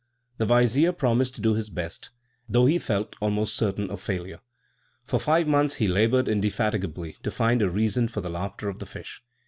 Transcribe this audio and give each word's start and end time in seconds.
The 0.39 0.47
vizier 0.47 0.93
promised 0.93 1.35
to 1.35 1.41
do 1.41 1.53
his 1.53 1.69
best, 1.69 2.09
though 2.49 2.65
he 2.65 2.79
felt 2.79 3.15
almost 3.21 3.55
certain 3.55 3.91
of 3.91 4.01
failure. 4.01 4.39
For 5.03 5.19
five 5.19 5.47
months 5.47 5.75
he 5.75 5.87
laboured 5.87 6.27
indefatigably 6.27 7.17
to 7.21 7.29
find 7.29 7.61
a 7.61 7.69
reason 7.69 8.07
for 8.07 8.19
the 8.21 8.31
laughter 8.31 8.67
of 8.67 8.79
the 8.79 8.87
fish. 8.87 9.21